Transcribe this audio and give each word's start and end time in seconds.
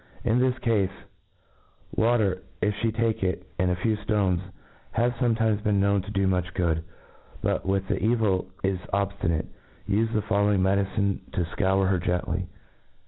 In 0.23 0.39
this 0.39 0.57
cafe, 0.57 0.89
water, 1.95 2.41
if 2.59 2.73
fhc 2.73 2.95
take 2.97 3.21
it, 3.23 3.45
and 3.59 3.69
a 3.69 3.75
few 3.75 3.95
ftones, 3.97 4.41
have 4.93 5.11
fometimes 5.17 5.61
been 5.63 5.79
known 5.79 6.01
to 6.01 6.09
do 6.09 6.25
much 6.25 6.55
good 6.55 6.77
j 6.77 6.83
but^ 7.47 7.65
when 7.65 7.83
the 7.87 8.03
evil 8.03 8.49
i$ 8.63 8.69
obilinate^ 8.95 9.45
ufc 9.87 10.11
the 10.13 10.23
following 10.23 10.63
medicine 10.63 11.21
to 11.33 11.41
fcour 11.43 11.87
hti 11.91 12.01
gently. 12.03 12.47